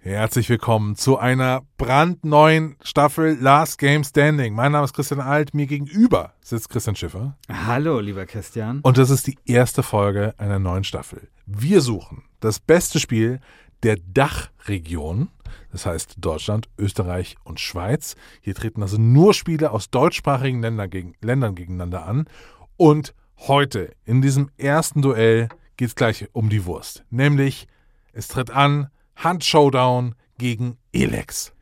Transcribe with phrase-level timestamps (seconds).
[0.00, 4.54] Herzlich willkommen zu einer brandneuen Staffel Last Game Standing.
[4.54, 7.36] Mein Name ist Christian Alt, mir gegenüber sitzt Christian Schiffer.
[7.50, 8.78] Hallo, lieber Christian.
[8.82, 11.28] Und das ist die erste Folge einer neuen Staffel.
[11.46, 13.40] Wir suchen das beste Spiel
[13.82, 15.30] der Dachregion,
[15.72, 18.14] das heißt Deutschland, Österreich und Schweiz.
[18.40, 22.28] Hier treten also nur Spiele aus deutschsprachigen Ländern, gegen, Ländern gegeneinander an.
[22.76, 27.04] Und heute, in diesem ersten Duell, geht es gleich um die Wurst.
[27.10, 27.66] Nämlich,
[28.12, 31.52] es tritt an Hand-Showdown gegen Elex.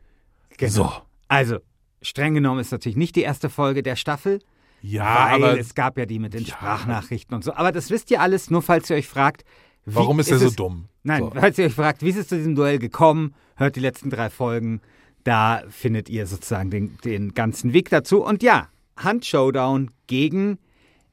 [0.57, 0.71] Genau.
[0.71, 0.91] So.
[1.27, 1.57] Also,
[2.01, 4.39] streng genommen ist natürlich nicht die erste Folge der Staffel,
[4.81, 6.53] Ja, weil aber es gab ja die mit den Ja.
[6.53, 7.53] Sprachnachrichten und so.
[7.53, 9.43] Aber das wisst ihr alles, nur falls ihr euch fragt,
[9.85, 10.85] wie warum ist er so es, dumm?
[11.03, 11.31] Nein, So.
[11.31, 14.29] falls ihr euch fragt, wie ist es zu diesem Duell gekommen, hört die letzten drei
[14.29, 14.81] Folgen.
[15.23, 18.23] Da findet ihr sozusagen den, den ganzen Weg dazu.
[18.23, 20.59] Und ja, Hand-Showdown gegen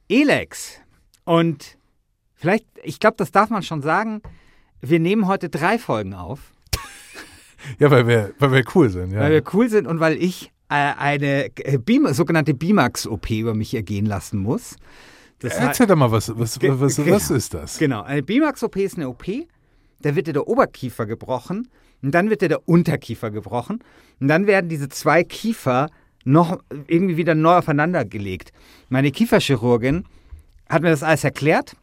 [0.09, 0.79] Elex.
[1.23, 1.77] Und
[2.33, 4.21] vielleicht, ich glaube, das darf man schon sagen,
[4.89, 6.39] wir nehmen heute drei Folgen auf.
[7.79, 9.11] Ja, weil wir, weil wir cool sind.
[9.11, 9.21] Ja.
[9.21, 13.73] weil wir cool sind und weil ich äh, eine äh, Beam, sogenannte Bimax-OP über mich
[13.73, 14.75] ergehen lassen muss.
[15.39, 17.15] Das heißt- Erzähl doch mal, was, was, was, genau.
[17.15, 17.79] was ist das?
[17.79, 19.25] Genau, eine Bimax-OP ist eine OP,
[19.99, 21.67] da wird dir der Oberkiefer gebrochen
[22.03, 23.79] und dann wird dir der Unterkiefer gebrochen
[24.19, 25.89] und dann werden diese zwei Kiefer
[26.23, 28.51] noch irgendwie wieder neu aufeinander gelegt.
[28.89, 30.05] Meine Kieferchirurgin
[30.69, 31.75] hat mir das alles erklärt.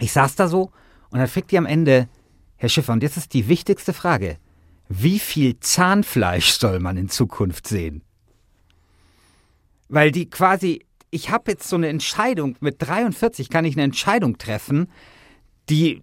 [0.00, 0.70] Ich saß da so
[1.10, 2.08] und dann fragt die am Ende,
[2.56, 4.36] Herr Schiffer, und jetzt ist die wichtigste Frage.
[4.88, 8.02] Wie viel Zahnfleisch soll man in Zukunft sehen?
[9.88, 14.38] Weil die quasi, ich habe jetzt so eine Entscheidung, mit 43 kann ich eine Entscheidung
[14.38, 14.88] treffen,
[15.68, 16.02] die,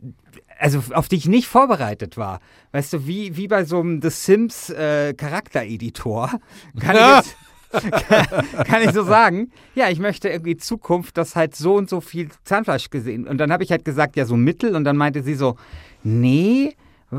[0.59, 2.40] also auf die ich nicht vorbereitet war.
[2.72, 6.40] Weißt du, wie, wie bei so einem The Sims äh, Charaktereditor
[6.79, 7.38] kann ich jetzt,
[7.72, 12.29] kann, ich so sagen, ja, ich möchte irgendwie Zukunft, dass halt so und so viel
[12.44, 13.28] Zahnfleisch gesehen.
[13.28, 14.75] Und dann habe ich halt gesagt, ja, so mittel.
[14.75, 15.55] Und dann meinte sie so,
[16.03, 16.75] nee,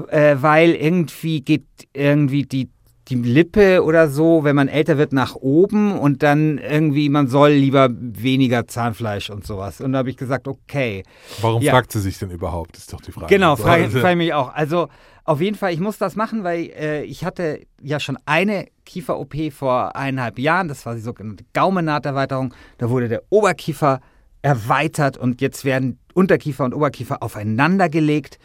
[0.08, 2.68] äh, weil irgendwie geht irgendwie die,
[3.08, 7.50] die Lippe oder so, wenn man älter wird, nach oben und dann irgendwie, man soll
[7.50, 9.80] lieber weniger Zahnfleisch und sowas.
[9.80, 11.02] Und da habe ich gesagt, okay.
[11.40, 11.72] Warum Ja.
[11.72, 13.26] fragt sie sich denn überhaupt, ist doch die Frage.
[13.28, 14.52] Genau, So, frage also- frage ich mich auch.
[14.52, 14.88] Also
[15.24, 19.50] auf jeden Fall, ich muss das machen, weil äh, ich hatte ja schon eine Kiefer-OP
[19.52, 20.68] vor eineinhalb Jahren.
[20.68, 22.54] Das war die sogenannte Gaumennaht-Erweiterung.
[22.78, 24.00] Da wurde der Oberkiefer
[24.42, 28.38] erweitert und jetzt werden Unterkiefer und Oberkiefer aufeinander gelegt.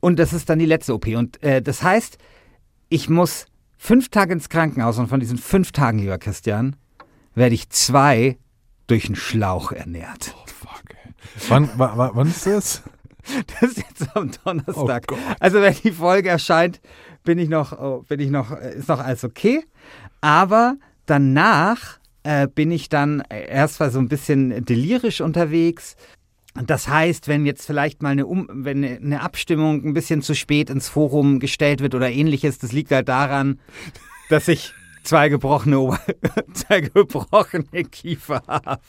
[0.00, 1.06] Und das ist dann die letzte OP.
[1.16, 2.18] Und äh, das heißt,
[2.88, 3.46] ich muss
[3.78, 6.76] fünf Tage ins Krankenhaus und von diesen fünf Tagen, lieber Christian,
[7.34, 8.36] werde ich zwei
[8.88, 10.34] durch einen Schlauch ernährt.
[10.36, 11.12] Oh, fuck, ey.
[11.48, 12.82] Wann, wa- wa- wann ist das?
[13.60, 15.04] Das ist jetzt am Donnerstag.
[15.12, 16.80] Oh also wenn die Folge erscheint,
[17.24, 19.62] bin ich noch, oh, bin ich noch, äh, ist noch alles okay.
[20.22, 25.96] Aber danach äh, bin ich dann erst mal so ein bisschen delirisch unterwegs.
[26.66, 30.70] Das heißt, wenn jetzt vielleicht mal eine, um wenn eine Abstimmung ein bisschen zu spät
[30.70, 33.60] ins Forum gestellt wird oder ähnliches, das liegt halt daran,
[34.28, 34.72] dass ich
[35.08, 36.00] zwei gebrochene, Ober
[36.52, 38.80] zwei gebrochene Kiefer habe.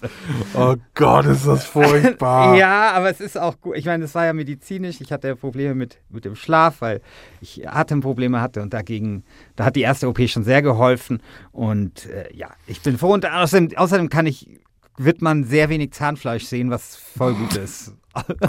[0.53, 2.55] Oh Gott, ist das furchtbar.
[2.59, 3.77] Ja, aber es ist auch gut.
[3.77, 4.99] Ich meine, das war ja medizinisch.
[5.01, 7.01] Ich hatte ja Probleme mit, mit dem Schlaf, weil
[7.41, 9.23] ich Atemprobleme hatte und dagegen,
[9.55, 11.21] da hat die erste OP schon sehr geholfen.
[11.51, 13.13] Und äh, ja, ich bin froh.
[13.13, 14.59] Und außerdem, außerdem kann ich,
[14.99, 17.93] wird man sehr wenig Zahnfleisch sehen, was voll gut ist.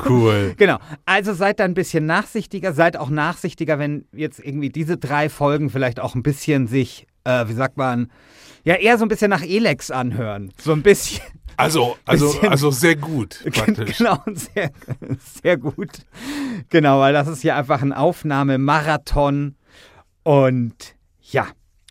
[0.08, 0.55] Cool.
[0.56, 0.79] Genau.
[1.05, 2.73] Also seid da ein bisschen nachsichtiger.
[2.73, 7.47] Seid auch nachsichtiger, wenn jetzt irgendwie diese drei Folgen vielleicht auch ein bisschen sich, äh,
[7.47, 8.11] wie sagt man,
[8.64, 10.50] ja, eher so ein bisschen nach Elex anhören.
[10.58, 11.23] So ein bisschen.
[11.56, 13.99] Also, also, Bisschen- also sehr gut, praktisch.
[13.99, 14.70] Genau, sehr,
[15.43, 15.91] sehr gut.
[16.70, 19.55] Genau, weil das ist hier einfach ein Aufnahmemarathon.
[20.25, 21.47] Und ja.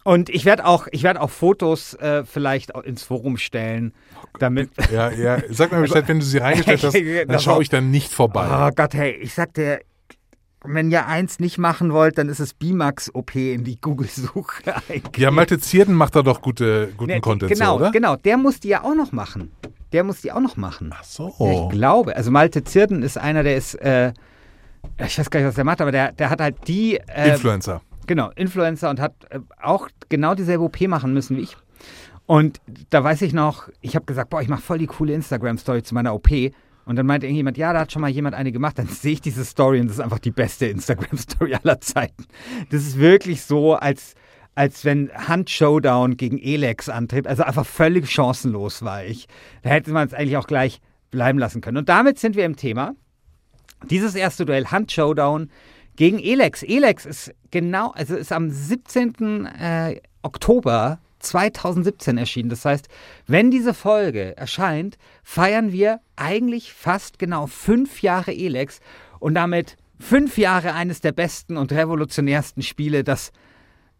[0.09, 3.93] Und ich werde auch, ich werde auch Fotos äh, vielleicht auch ins Forum stellen,
[4.39, 4.71] damit.
[4.91, 5.37] Ja, ja.
[5.51, 6.95] Sag mir Bescheid, wenn du sie reingestellt hast,
[7.27, 8.47] dann schaue ich dann nicht vorbei.
[8.49, 9.81] Oh Gott, hey, ich sagte,
[10.65, 14.63] wenn ihr eins nicht machen wollt, dann ist es Bimax OP in die Google-Suche.
[15.15, 17.91] Ja, Malte Zierden macht da doch gute, guten Ne, Content, genau, so, oder?
[17.91, 18.15] genau.
[18.15, 19.51] Der muss die ja auch noch machen.
[19.91, 20.89] Der muss die auch noch machen.
[20.91, 21.35] Ach so.
[21.37, 22.15] Ja, ich glaube.
[22.15, 24.11] Also Malte Zirden ist einer, der ist, äh,
[25.05, 27.83] ich weiß gar nicht, was der macht, aber der, der hat halt die, äh, Influencer.
[28.09, 31.55] Genau, Influencer und hat äh, auch genau dieselbe OP machen müssen wie ich.
[32.25, 32.59] Und
[32.89, 35.93] da weiß ich noch, ich habe gesagt, boah, ich mache voll die coole Instagram-Story zu
[35.93, 36.29] meiner OP.
[36.85, 38.77] Und dann meinte irgendjemand, ja, da hat schon mal jemand eine gemacht.
[38.79, 42.25] Dann sehe ich diese Story und das ist einfach die beste Instagram-Story aller Zeiten.
[42.71, 44.15] Das ist wirklich so, als,
[44.55, 47.27] als wenn Hand Showdown gegen Elex antritt.
[47.27, 49.27] Also einfach völlig chancenlos war ich.
[49.61, 51.77] Da hätte man es eigentlich auch gleich bleiben lassen können.
[51.77, 52.95] Und damit sind wir im Thema.
[53.89, 55.49] Dieses erste Duell, Hand Showdown
[55.99, 56.63] gegen Elex.
[56.63, 59.45] Elex ist genau, also ist am 17.
[59.47, 62.49] Äh, Oktober 2017 erschienen.
[62.49, 62.87] Das heißt,
[63.27, 68.79] wenn diese Folge erscheint, feiern wir eigentlich fast genau fünf Jahre Elex
[69.19, 73.33] und damit fünf Jahre eines der besten und revolutionärsten Spiele, das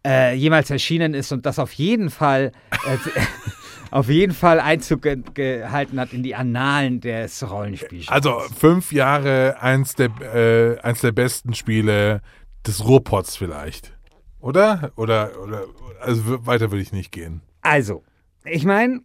[0.08, 2.98] äh, jemals erschienen ist und das auf jeden Fall äh,
[3.92, 8.10] auf jeden Fall Einzug ge gehalten hat in die Annalen des Rollenspiels.
[8.10, 12.22] Also fünf Jahre, eins der, äh, eins der besten Spiele
[12.66, 13.94] des Ruhrpots vielleicht.
[14.40, 14.92] Oder?
[14.96, 15.66] Oder, oder
[16.00, 17.42] also weiter würde ich nicht gehen.
[17.62, 18.04] Also,
[18.46, 19.02] ich meine,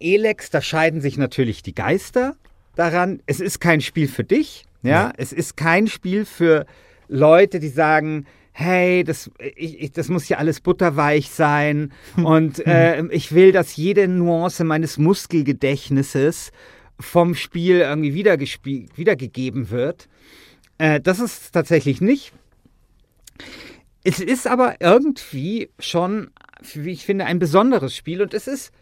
[0.00, 2.36] Elex, da scheiden sich natürlich die Geister
[2.74, 3.22] daran.
[3.26, 5.08] Es ist kein Spiel für dich, ja.
[5.08, 5.14] Nee.
[5.18, 6.66] Es ist kein Spiel für
[7.08, 8.26] Leute, die sagen,
[8.58, 13.76] hey, das, ich, ich, das muss hier alles butterweich sein und äh, ich will, dass
[13.76, 16.52] jede Nuance meines Muskelgedächtnisses
[16.98, 20.08] vom Spiel irgendwie wiedergegeben wird.
[20.78, 22.32] Äh, das ist tatsächlich nicht.
[24.04, 26.30] Es ist aber irgendwie schon,
[26.72, 28.72] wie ich finde, ein besonderes Spiel und es ist,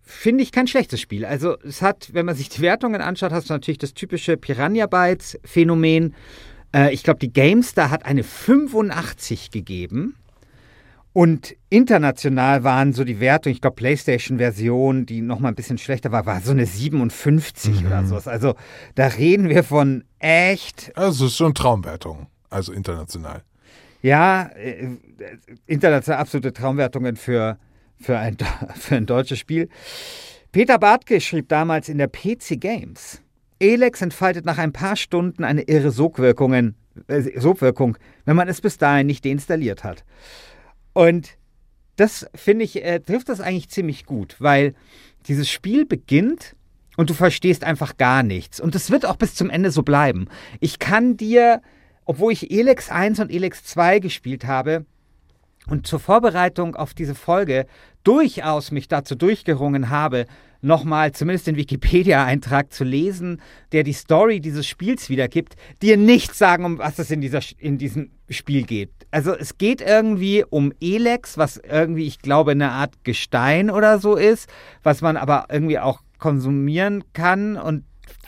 [0.00, 1.26] finde ich, kein schlechtes Spiel.
[1.26, 4.86] Also es hat, wenn man sich die Wertungen anschaut, hast du natürlich das typische Piranha
[4.86, 6.14] Bytes Phänomen.
[6.74, 10.16] Äh, ich glaube, die GameStar hat eine 85 gegeben.
[11.12, 16.10] Und international waren so die Wertungen, ich glaube, PlayStation-Version, die noch mal ein bisschen schlechter
[16.10, 18.26] war, war so eine 57 oder sowas.
[18.26, 18.56] Also
[18.96, 22.26] da reden wir von echt Also es ist schon Traumwertung.
[22.50, 23.44] Also international.
[24.02, 24.88] Ja, äh,
[25.66, 27.58] international absolute Traumwertungen für,
[28.00, 28.36] für, ein,
[28.74, 29.68] für ein deutsches Spiel.
[30.50, 33.20] Peter Bartke schrieb damals in der PC Games,
[33.60, 36.74] Elex entfaltet nach ein paar Stunden eine irre Sogwirkungen,
[37.06, 40.04] äh, Sogwirkung, wenn man es bis dahin nicht deinstalliert hat.
[40.92, 41.36] Und
[41.96, 44.74] das finde ich, äh, trifft das eigentlich ziemlich gut, weil
[45.26, 46.56] dieses Spiel beginnt
[46.96, 48.60] und du verstehst einfach gar nichts.
[48.60, 50.28] Und es wird auch bis zum Ende so bleiben.
[50.60, 51.62] Ich kann dir,
[52.04, 54.84] obwohl ich Elex 1 und Elex 2 gespielt habe
[55.68, 57.66] und zur Vorbereitung auf diese Folge
[58.02, 60.26] durchaus mich dazu durchgerungen habe,
[60.60, 63.40] nochmal zumindest den Wikipedia-Eintrag zu lesen,
[63.72, 67.78] der die Story dieses Spiels wiedergibt, dir nicht sagen, um was es in, dieser, in
[67.78, 68.90] diesem Spiel geht.
[69.10, 74.16] Also es geht irgendwie um Elex, was irgendwie, ich glaube, eine Art Gestein oder so
[74.16, 74.48] ist,
[74.82, 77.84] was man aber irgendwie auch konsumieren kann und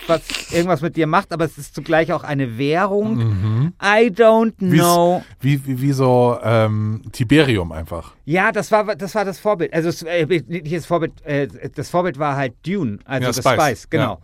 [0.07, 3.73] was irgendwas mit dir macht, aber es ist zugleich auch eine Währung.
[3.83, 5.25] I don't Wie's- know.
[5.41, 8.15] Wie, wie, wie so ähm, Tiberium einfach.
[8.25, 9.73] Ja, das war das war das Vorbild.
[9.73, 13.37] Also es, äh, nicht das Vorbild, äh, das Vorbild war halt Dune, also Ja, das
[13.39, 14.21] Spice, Spice, genau.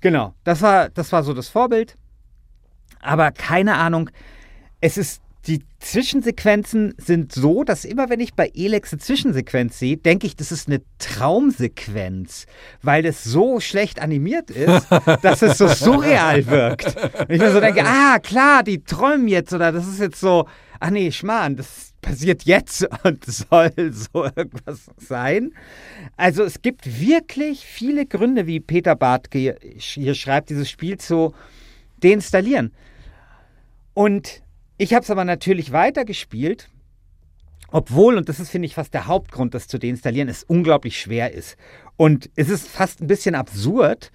[0.00, 0.34] Genau.
[0.44, 1.96] Das war das war so das Vorbild.
[3.00, 4.10] Aber keine Ahnung,
[4.80, 9.96] es ist die Zwischensequenzen sind so, dass immer wenn ich bei Elex eine Zwischensequenz sehe,
[9.96, 12.46] denke ich, das ist eine Traumsequenz,
[12.82, 14.86] weil es so schlecht animiert ist,
[15.22, 16.94] dass es so surreal wirkt.
[17.20, 20.46] Und ich mir so denke, ah, klar, die träumen jetzt oder das ist jetzt so,
[20.78, 25.52] ach nee, Schmarrn, das passiert jetzt und soll so irgendwas sein.
[26.18, 31.34] Also es gibt wirklich viele Gründe, wie Peter Barth hier hier schreibt, dieses Spiel zu
[32.02, 32.72] deinstallieren.
[33.94, 34.42] Und
[34.80, 36.70] ich habe es aber natürlich weitergespielt,
[37.70, 41.32] obwohl, und das ist, finde ich, fast der Hauptgrund, das zu deinstallieren, es unglaublich schwer
[41.34, 41.58] ist.
[41.98, 44.10] Und es ist fast ein bisschen absurd.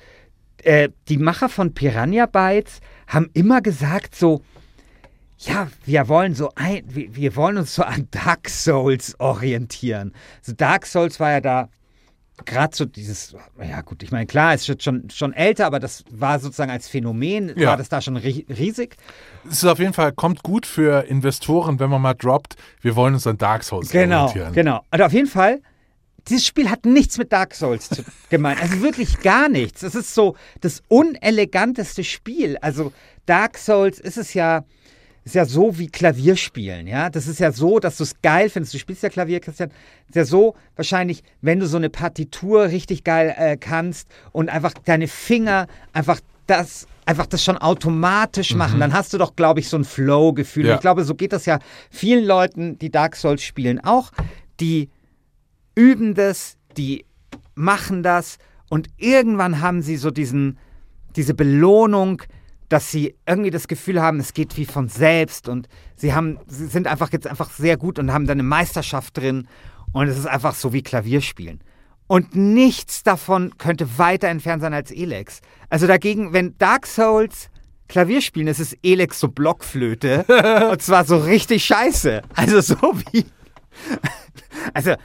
[0.64, 4.42] Äh, die Macher von Piranha Bytes haben immer gesagt, so,
[5.38, 10.14] ja, wir wollen so ein, wir, wir wollen uns so an Dark Souls orientieren.
[10.42, 11.70] So Dark Souls war ja da
[12.44, 16.04] gerade so dieses, ja gut, ich meine, klar, es ist schon, schon älter, aber das
[16.12, 17.70] war sozusagen als Phänomen, Ja.
[17.70, 18.98] war das da schon ri riesig.
[19.50, 23.14] Es ist auf jeden Fall, kommt gut für Investoren, wenn man mal droppt, wir wollen
[23.14, 24.54] uns an Dark Souls Genau, orientieren.
[24.54, 24.82] genau.
[24.92, 25.62] Und auf jeden Fall,
[26.28, 28.62] dieses Spiel hat nichts mit Dark Souls zu gemeint.
[28.62, 29.84] Also wirklich gar nichts.
[29.84, 32.58] Es ist so das uneleganteste Spiel.
[32.62, 32.92] Also
[33.28, 34.66] Dark Souls ist es ja,
[35.26, 37.10] ist ja so wie Klavierspielen, ja.
[37.10, 38.76] Das ist ja so, dass du es geil findest.
[38.76, 39.72] Du spielst ja Klavier, Christian.
[40.08, 44.74] Ist ja so wahrscheinlich, wenn du so eine Partitur richtig geil äh, kannst und einfach
[44.86, 49.70] deine Finger einfach das einfach das schon automatisch machen, dann hast du doch, glaube ich,
[49.70, 50.64] so ein Flow-Gefühl.
[50.64, 50.70] Mhm.
[50.70, 50.76] Ja.
[50.76, 51.60] Ich glaube, so geht das ja
[51.92, 54.12] vielen Leuten, die Dark Souls spielen, auch.
[54.60, 54.90] Die
[55.76, 57.06] üben das, die
[57.54, 58.38] machen das
[58.70, 60.58] und irgendwann haben sie so diesen,
[61.16, 62.24] diese Belohnung,
[62.70, 66.66] dass sie irgendwie das Gefühl haben, es geht wie von selbst und sie haben, sie
[66.68, 69.48] sind einfach jetzt einfach sehr gut und haben dann eine Meisterschaft drin
[69.92, 71.62] und es ist einfach so wie Klavierspielen.
[72.08, 75.42] Und nichts davon könnte weiter entfernt sein als Elex.
[75.70, 77.50] Also dagegen, wenn Dark Souls
[77.88, 80.26] Klavier spielen, ist es Elex so Blockflöte.
[80.72, 82.22] und zwar so richtig scheiße.
[82.36, 82.76] Also so
[83.12, 83.26] wie.
[84.74, 84.96] Also,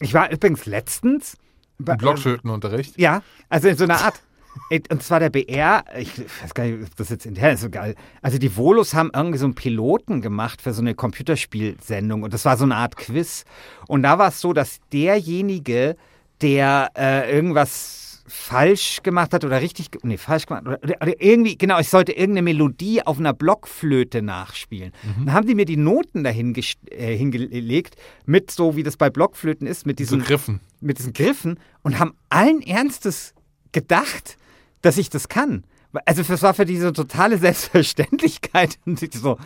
[0.00, 1.36] ich war übrigens letztens.
[1.78, 2.98] bei- Blockflötenunterricht.
[2.98, 4.22] ja, also in so einer Art.
[4.70, 7.94] Und zwar der BR, ich weiß gar nicht, ob das jetzt intern ist, so geil.
[8.22, 12.44] Also die Volos haben irgendwie so einen Piloten gemacht für so eine Computerspielsendung und das
[12.44, 13.44] war so eine Art Quiz.
[13.86, 15.96] Und da war es so, dass derjenige,
[16.40, 21.78] der äh, irgendwas falsch gemacht hat oder richtig, nee, falsch gemacht, oder, oder irgendwie, genau,
[21.80, 24.92] ich sollte irgendeine Melodie auf einer Blockflöte nachspielen.
[25.18, 29.66] Dann haben die mir die Noten dahin äh, hingelegt, mit so wie das bei Blockflöten
[29.66, 30.60] ist, mit So diesen Griffen.
[30.80, 33.34] mit diesen Griffen und haben allen Ernstes
[33.72, 34.36] gedacht,
[34.82, 35.64] dass ich das kann.
[36.06, 37.36] Also das war für die so totale
[37.92, 38.78] Selbstverständlichkeit.
[38.86, 39.38] Und ich so,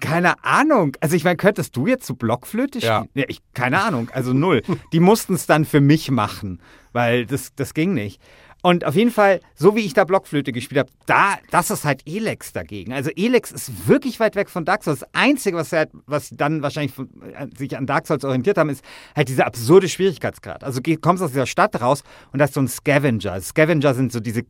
[0.00, 0.96] keine Ahnung.
[1.00, 2.98] Also ich meine, könntest du jetzt so Blockflöte Ja.
[3.00, 3.10] spielen?
[3.14, 3.24] Ja.
[3.28, 4.62] ich, keine Ahnung, also null.
[4.92, 6.60] Die mussten es dann für mich machen,
[6.92, 8.20] weil das, das ging nicht.
[8.60, 12.02] Und auf jeden Fall, so wie ich da Blockflöte gespielt habe, da, das ist halt
[12.06, 12.92] Elex dagegen.
[12.92, 14.98] Also Elex ist wirklich weit weg von Dark Souls.
[15.00, 18.68] Das Einzige, was, halt, was dann wahrscheinlich von, äh, sich an Dark Souls orientiert haben,
[18.70, 18.82] ist
[19.14, 20.64] halt dieser absurde Schwierigkeitsgrad.
[20.64, 23.40] Also kommst aus dieser Stadt raus und da ist so ein Scavenger.
[23.40, 24.42] Scavenger sind so diese,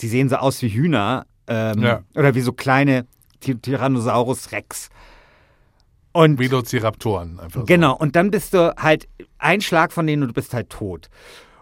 [0.00, 2.02] die sehen so aus wie Hühner ähm, Ja.
[2.14, 3.06] oder wie so kleine
[3.40, 4.88] Ty- Tyrannosaurus Rex.
[6.12, 7.60] Und Velociraptoren einfach.
[7.60, 7.66] so.
[7.66, 11.08] Genau, und dann bist du halt ein Schlag von denen und du bist halt tot.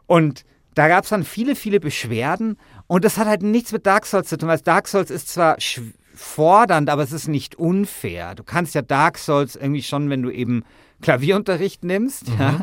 [0.07, 2.57] Und da gab es dann viele, viele Beschwerden
[2.89, 5.57] und das hat halt nichts mit Dark Souls zu tun, weil Dark Souls ist zwar
[6.15, 8.35] fordernd, aber es ist nicht unfair.
[8.35, 10.65] Du kannst ja Dark Souls irgendwie schon, wenn du eben
[11.01, 12.61] Klavierunterricht nimmst, ja,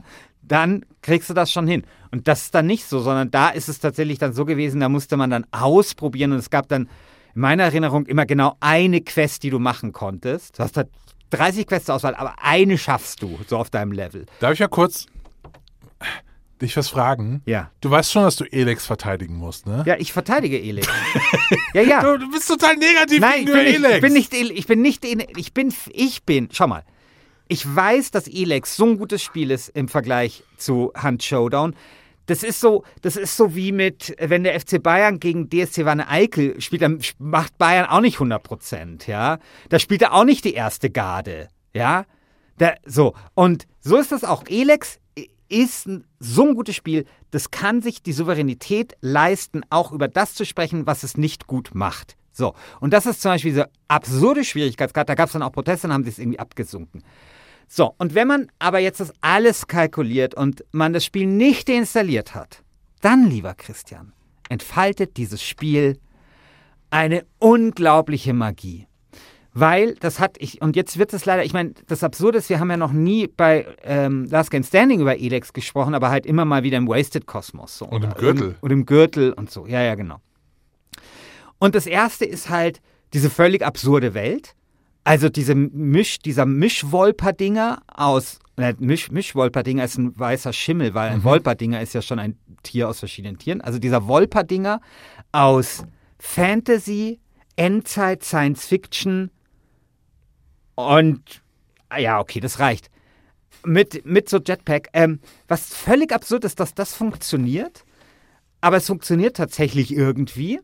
[0.47, 1.83] dann kriegst du das schon hin.
[2.11, 4.89] Und das ist dann nicht so, sondern da ist es tatsächlich dann so gewesen, da
[4.89, 6.89] musste man dann ausprobieren und es gab dann
[7.35, 10.57] in meiner Erinnerung immer genau eine Quest, die du machen konntest.
[10.57, 10.89] Du hast halt
[11.31, 14.25] 30 Quests zur Auswahl, aber eine schaffst du, so auf deinem Level.
[14.39, 15.07] Darf ich ja kurz
[16.61, 17.41] dich was fragen?
[17.45, 17.71] Ja.
[17.81, 19.83] Du weißt schon, dass du Elex verteidigen musst, ne?
[19.85, 20.87] Ja, ich verteidige Elex.
[21.73, 22.17] ja, ja.
[22.17, 24.55] Du, bist total negativ Nein, ich gegenüber bin, nicht, Elex.
[24.55, 26.83] ich bin nicht, ich bin nicht, ich bin, ich bin, schau mal.
[27.49, 31.75] Ich weiß, dass Elex so ein gutes Spiel ist im Vergleich zu Hunt Showdown.
[32.25, 36.09] Das ist so, das ist so wie mit, wenn der FC Bayern gegen DSC Wanne
[36.09, 39.39] Eickel spielt, dann macht Bayern auch nicht 100 Prozent, ja.
[39.69, 42.05] Da spielt er auch nicht die erste Garde, ja.
[42.57, 44.43] Da, so, und so ist das auch.
[44.49, 44.99] Elex
[45.47, 45.89] ist
[46.19, 50.85] so ein gutes Spiel, das kann sich die Souveränität leisten, auch über das zu sprechen,
[50.85, 52.17] was es nicht gut macht.
[52.33, 55.09] So, und das ist zum Beispiel diese absurde Schwierigkeitsgrad.
[55.09, 57.03] Da gab es dann auch Proteste und haben sie es irgendwie abgesunken.
[57.67, 62.33] So, und wenn man aber jetzt das alles kalkuliert und man das Spiel nicht deinstalliert
[62.33, 62.63] hat,
[63.01, 64.13] dann, lieber Christian,
[64.49, 65.99] entfaltet dieses Spiel
[66.89, 68.87] eine unglaubliche Magie.
[69.53, 72.59] Weil das hat ich, und jetzt wird es leider, ich meine, das Absurde ist, wir
[72.59, 76.45] haben ja noch nie bei ähm, Last Game Standing über Elex gesprochen, aber halt immer
[76.45, 77.77] mal wieder im Wasted Kosmos.
[77.77, 77.85] So.
[77.87, 78.41] Und im Gürtel.
[78.43, 79.65] irgend- Und im Gürtel und so.
[79.65, 80.17] Ja, ja, genau.
[81.59, 82.81] Und das erste ist halt
[83.13, 84.53] diese völlig absurde Welt.
[85.07, 91.23] Also diese Misch, dieser Mischwolperdinger aus, äh, Misch, Mischwolperdinger ist ein weißer Schimmel, weil ein
[91.23, 93.61] Wolperdinger ist ja schon ein Tier aus verschiedenen Tieren.
[93.61, 94.81] Also dieser Wolperdinger
[95.31, 95.85] aus
[96.19, 97.21] Fantasy,
[97.55, 99.31] Endzeit, Science Fiction
[100.75, 101.41] und
[101.87, 102.91] ah ja, okay, das reicht.
[103.63, 104.89] Mit, mit so Jetpack.
[104.91, 107.85] Ähm, was völlig absurd ist, dass das funktioniert,
[108.59, 110.59] aber es funktioniert tatsächlich irgendwie.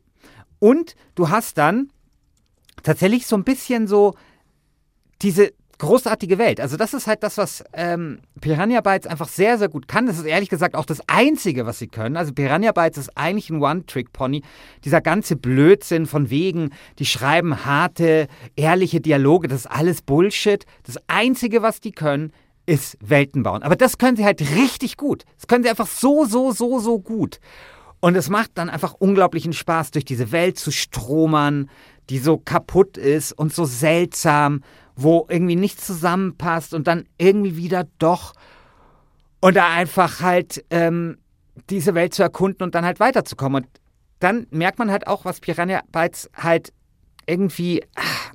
[0.60, 1.94] Und du hast dann
[2.84, 4.16] tatsächlich so ein bisschen so
[5.24, 6.62] diese großartige Welt.
[6.62, 10.06] Also das ist halt das, was ähm, Piranha Bytes einfach sehr, sehr gut kann.
[10.06, 12.16] Das ist ehrlich gesagt auch das Einzige, was sie können.
[12.16, 14.44] Also Piranha Bytes ist eigentlich ein One-Trick-Pony.
[14.86, 20.66] Dieser ganze Blödsinn von wegen, die schreiben harte, ehrliche Dialoge, das ist alles Bullshit.
[20.84, 22.32] Das Einzige, was die können,
[22.66, 23.64] ist Welten bauen.
[23.64, 25.26] Aber das können sie halt richtig gut.
[25.36, 27.40] Das können sie einfach so, so, so, so gut.
[28.00, 31.70] Und es macht dann einfach unglaublichen Spaß, durch diese Welt zu stromern,
[32.10, 34.62] die so kaputt ist und so seltsam,
[34.96, 38.34] wo irgendwie nichts zusammenpasst und dann irgendwie wieder doch.
[39.40, 41.18] Und da einfach halt ähm,
[41.70, 43.64] diese Welt zu erkunden und dann halt weiterzukommen.
[43.64, 43.82] Und
[44.20, 46.72] dann merkt man halt auch, was Piranha Bytes halt
[47.26, 48.32] irgendwie, ah,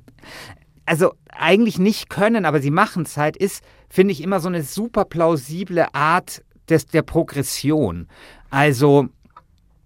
[0.85, 4.63] also eigentlich nicht können, aber sie machen es halt, ist, finde ich, immer so eine
[4.63, 8.07] super plausible Art des, der Progression.
[8.49, 9.07] Also,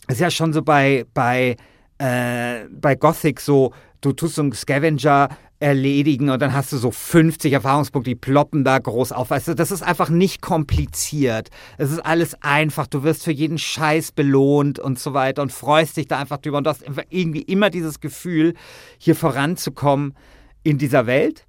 [0.08, 1.56] ist ja schon so bei, bei
[1.98, 5.30] äh, bei Gothic so, du tust so einen Scavenger
[5.64, 9.30] erledigen und dann hast du so 50 Erfahrungspunkte, die ploppen da groß auf.
[9.30, 11.52] Weißt du, das ist einfach nicht kompliziert.
[11.78, 12.86] Es ist alles einfach.
[12.86, 16.58] Du wirst für jeden Scheiß belohnt und so weiter und freust dich da einfach drüber
[16.58, 18.56] und du hast irgendwie immer dieses Gefühl,
[18.98, 20.16] hier voranzukommen
[20.64, 21.46] in dieser Welt.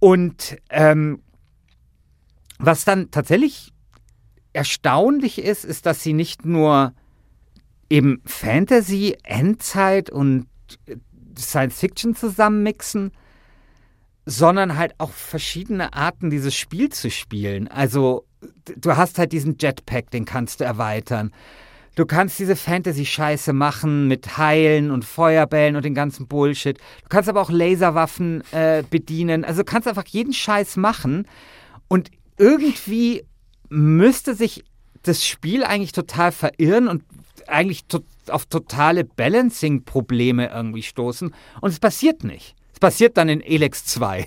[0.00, 1.22] Und ähm,
[2.58, 3.72] was dann tatsächlich
[4.52, 6.92] erstaunlich ist, ist, dass sie nicht nur
[7.88, 10.48] eben Fantasy, Endzeit und
[11.38, 13.12] Science Fiction zusammenmixen,
[14.26, 17.68] sondern halt auch verschiedene Arten, dieses Spiel zu spielen.
[17.68, 18.24] Also
[18.76, 21.32] du hast halt diesen Jetpack, den kannst du erweitern.
[21.94, 26.78] Du kannst diese Fantasy-Scheiße machen mit Heilen und Feuerbällen und den ganzen Bullshit.
[26.78, 29.44] Du kannst aber auch Laserwaffen äh, bedienen.
[29.44, 31.26] Also du kannst einfach jeden Scheiß machen.
[31.88, 33.24] Und irgendwie
[33.68, 34.64] müsste sich
[35.02, 37.02] das Spiel eigentlich total verirren und
[37.46, 38.00] eigentlich to
[38.30, 41.34] auf totale Balancing-Probleme irgendwie stoßen.
[41.60, 42.54] Und es passiert nicht.
[42.72, 44.26] Es passiert dann in Elex 2.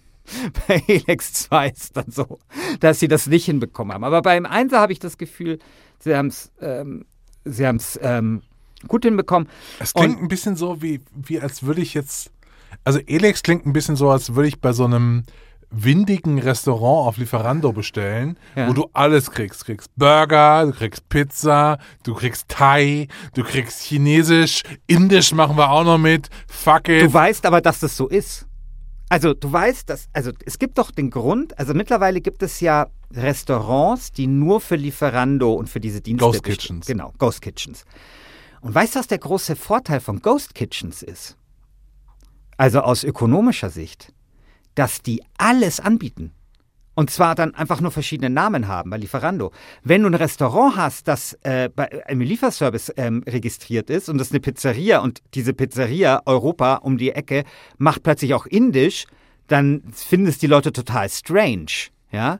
[0.68, 2.38] bei Elex 2 ist dann so,
[2.80, 4.04] dass sie das nicht hinbekommen haben.
[4.04, 5.58] Aber beim 1 habe ich das Gefühl,
[6.00, 7.04] sie haben es ähm,
[7.52, 8.42] sie haben's, ähm,
[8.86, 9.48] gut hinbekommen.
[9.80, 12.30] Es klingt Und, ein bisschen so, wie, wie als würde ich jetzt.
[12.84, 15.24] Also Elex klingt ein bisschen so, als würde ich bei so einem
[15.70, 18.68] windigen Restaurant auf Lieferando bestellen, ja.
[18.68, 19.62] wo du alles kriegst.
[19.62, 25.70] Du kriegst Burger, du kriegst Pizza, du kriegst Thai, du kriegst Chinesisch, Indisch machen wir
[25.70, 26.28] auch noch mit.
[26.48, 27.02] Fuck it.
[27.02, 28.46] Du weißt aber, dass das so ist.
[29.10, 32.88] Also du weißt, dass, also es gibt doch den Grund, also mittlerweile gibt es ja
[33.14, 36.86] Restaurants, die nur für Lieferando und für diese Dienste Ghost Kitchens.
[36.86, 37.84] Genau, Ghost Kitchens.
[38.60, 41.36] Und weißt du, was der große Vorteil von Ghost Kitchens ist?
[42.58, 44.12] Also aus ökonomischer Sicht
[44.78, 46.30] dass die alles anbieten.
[46.94, 49.52] Und zwar dann einfach nur verschiedene Namen haben bei Lieferando.
[49.82, 54.28] Wenn du ein Restaurant hast, das äh, bei einem Lieferservice ähm, registriert ist und das
[54.28, 57.44] ist eine Pizzeria und diese Pizzeria Europa um die Ecke
[57.76, 59.06] macht plötzlich auch Indisch,
[59.48, 61.90] dann finden es die Leute total strange.
[62.10, 62.38] Ja?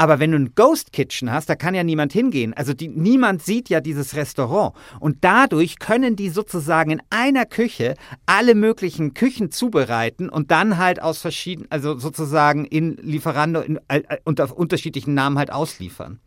[0.00, 2.54] Aber wenn du ein Ghost Kitchen hast, da kann ja niemand hingehen.
[2.54, 4.74] Also die, niemand sieht ja dieses Restaurant.
[4.98, 11.02] Und dadurch können die sozusagen in einer Küche alle möglichen Küchen zubereiten und dann halt
[11.02, 16.18] aus verschiedenen, also sozusagen in Lieferando in, äh, unter unterschiedlichen Namen halt ausliefern.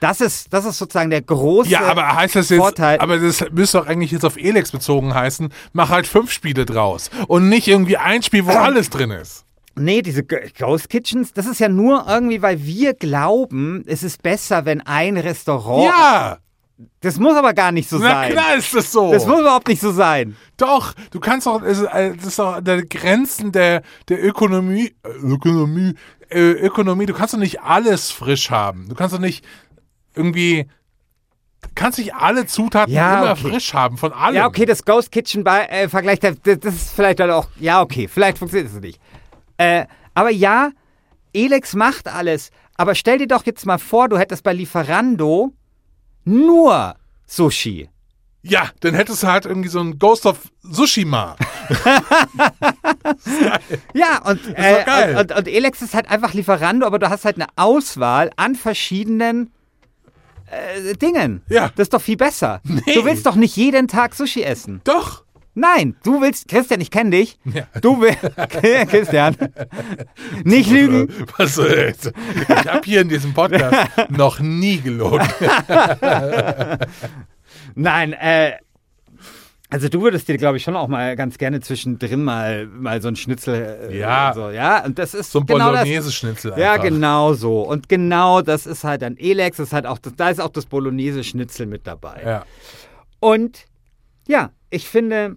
[0.00, 2.98] Das ist, das ist sozusagen der große Ja, aber heißt das jetzt, Vorteil.
[2.98, 7.08] aber das müsste doch eigentlich jetzt auf Elex bezogen heißen, mach halt fünf Spiele draus
[7.28, 9.44] und nicht irgendwie ein Spiel, wo alles drin ist.
[9.80, 14.64] Nee, diese Ghost Kitchens, das ist ja nur irgendwie, weil wir glauben, es ist besser,
[14.64, 15.84] wenn ein Restaurant.
[15.84, 16.38] Ja!
[17.00, 18.32] Das muss aber gar nicht so Na sein.
[18.32, 19.12] klar ist das so.
[19.12, 20.34] Das muss überhaupt nicht so sein.
[20.56, 25.94] Doch, du kannst doch, äh, das ist doch der Grenzen der, der Ökonomie, äh, Ökonomie,
[26.30, 28.88] äh, Ökonomie, du kannst doch nicht alles frisch haben.
[28.88, 29.44] Du kannst doch nicht
[30.14, 30.68] irgendwie,
[31.60, 33.50] du kannst nicht alle Zutaten Ja, immer okay.
[33.50, 34.36] frisch haben, von allem.
[34.36, 37.48] Ja, okay, das Ghost Kitchen bei äh, Vergleich, das ist vielleicht dann auch.
[37.58, 39.00] Ja, okay, vielleicht funktioniert es nicht.
[39.60, 40.70] Äh, aber ja,
[41.34, 42.50] Elex macht alles.
[42.76, 45.52] Aber stell dir doch jetzt mal vor, du hättest bei Lieferando
[46.24, 46.94] nur
[47.26, 47.90] Sushi.
[48.42, 51.36] Ja, dann hättest du halt irgendwie so ein Ghost of Tsushima.
[53.92, 57.36] Ja, und, äh, und, und, und Elex ist halt einfach Lieferando, aber du hast halt
[57.36, 59.52] eine Auswahl an verschiedenen
[60.46, 61.42] äh, Dingen.
[61.48, 61.70] Ja.
[61.76, 62.60] Das ist doch viel besser.
[62.64, 62.94] Nee.
[62.94, 64.80] Du willst doch nicht jeden Tag Sushi essen.
[64.84, 65.24] Doch.
[65.54, 67.38] Nein, du willst, Christian, ich kenne dich.
[67.44, 67.64] Ja.
[67.80, 68.20] Du willst,
[68.90, 69.36] Christian,
[70.44, 71.12] nicht lügen.
[71.36, 75.26] Was, äh, ich habe hier in diesem Podcast noch nie gelogen.
[77.74, 78.52] Nein, äh,
[79.72, 83.08] also du würdest dir, glaube ich, schon auch mal ganz gerne zwischendrin mal, mal so
[83.08, 83.88] ein Schnitzel.
[83.90, 84.32] Äh, Ja.
[84.34, 85.82] So, ja, und das ist So ein genau das.
[85.82, 87.62] Bolognese-Schnitzel Ja, genau so.
[87.62, 90.50] Und genau das ist halt ein Elex, das ist halt auch, das, da ist auch
[90.50, 92.22] das Bolognese-Schnitzel mit dabei.
[92.24, 92.44] Ja.
[93.20, 93.66] Und
[94.26, 95.36] ja, ich finde,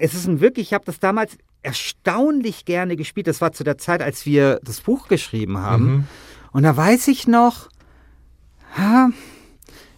[0.00, 3.26] es ist ein wirklich, ich habe das damals erstaunlich gerne gespielt.
[3.26, 5.84] Das war zu der Zeit, als wir das Buch geschrieben haben.
[5.84, 6.04] Mhm.
[6.52, 7.68] Und da weiß ich noch,
[8.76, 9.10] ha,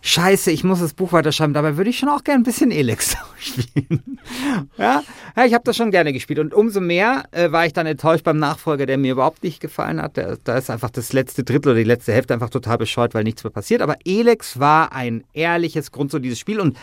[0.01, 3.17] scheiße, ich muss das Buch weiterschreiben, dabei würde ich schon auch gerne ein bisschen Elex
[3.39, 4.19] spielen.
[4.77, 5.03] ja?
[5.45, 6.39] ich habe das schon gerne gespielt.
[6.39, 10.01] Und umso mehr äh, war ich dann enttäuscht beim Nachfolger, der mir überhaupt nicht gefallen
[10.01, 10.17] hat.
[10.17, 13.45] Da ist einfach das letzte Drittel oder die letzte Hälfte einfach total bescheuert, weil nichts
[13.45, 13.83] mehr passiert.
[13.83, 16.61] Aber Elex war ein ehrliches, grundsolides Spiel.
[16.61, 16.79] Und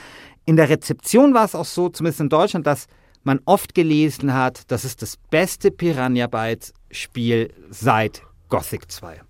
[0.45, 2.87] in der Rezeption war es auch so, zumindest in Deutschland, dass
[3.27, 9.21] man oft gelesen hat, das ist das beste Piranha Bytes Spiel seit Gothic 2.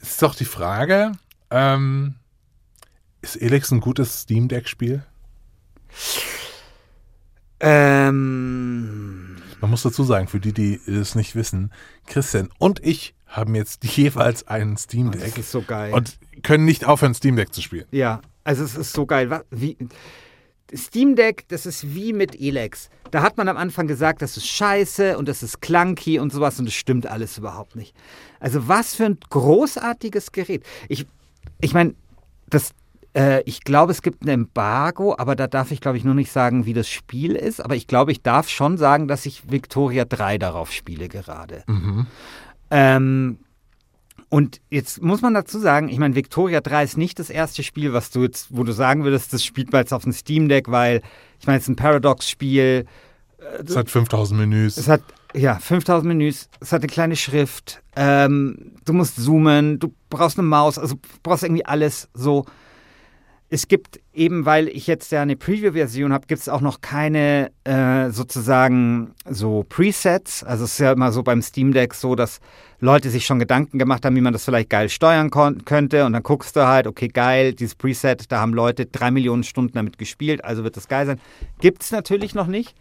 [0.00, 1.12] Es ist doch die Frage,
[1.50, 2.14] ähm,
[3.20, 5.04] ist Elex ein gutes Steam Deck-Spiel?
[7.60, 11.70] Ähm, Man muss dazu sagen, für die, die es nicht wissen,
[12.06, 15.92] Christian und ich haben jetzt jeweils einen Steam das Deck ist so geil.
[15.92, 17.86] und können nicht aufhören, Steam Deck zu spielen.
[17.90, 19.42] ja, also es ist so geil.
[19.50, 19.76] Wie,
[20.74, 22.88] Steam Deck, das ist wie mit Elex.
[23.10, 26.58] Da hat man am Anfang gesagt, das ist scheiße und das ist clunky und sowas
[26.58, 27.94] und das stimmt alles überhaupt nicht.
[28.38, 30.64] Also was für ein großartiges Gerät.
[30.88, 31.06] Ich,
[31.60, 31.94] ich meine,
[32.48, 32.70] das,
[33.14, 36.32] äh, ich glaube, es gibt ein Embargo, aber da darf ich, glaube ich, nur nicht
[36.32, 37.62] sagen, wie das Spiel ist.
[37.64, 41.64] Aber ich glaube, ich darf schon sagen, dass ich Victoria 3 darauf spiele gerade.
[42.70, 43.38] Ähm,
[44.30, 47.92] und jetzt muss man dazu sagen, ich meine, Victoria 3 ist nicht das erste Spiel,
[47.92, 50.70] was du jetzt, wo du sagen würdest, das spielt man jetzt auf dem Steam Deck,
[50.70, 51.02] weil,
[51.40, 52.86] ich meine, es ist ein Paradox-Spiel,
[53.66, 54.76] Es hat 5000 Menüs.
[54.76, 55.02] es hat,
[55.34, 60.46] ja, 5000 Menüs, es hat eine kleine Schrift, ähm, du musst zoomen, du brauchst eine
[60.46, 62.46] Maus, also brauchst irgendwie alles so.
[63.52, 67.50] Es gibt eben, weil ich jetzt ja eine Preview-Version habe, gibt es auch noch keine
[67.64, 70.44] äh, sozusagen so Presets.
[70.44, 72.38] Also es ist ja immer so beim Steam Deck so, dass
[72.80, 76.04] Leute sich schon Gedanken gemacht haben, wie man das vielleicht geil steuern könnte.
[76.04, 79.74] Und dann guckst du halt, okay, geil, dieses Preset, da haben Leute drei Millionen Stunden
[79.74, 81.20] damit gespielt, also wird das geil sein.
[81.60, 82.74] Gibt es natürlich noch nicht.